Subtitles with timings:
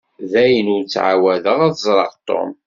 [0.31, 2.51] Dayen, ur tettεawadeḍ ad teẓreḍ Tom.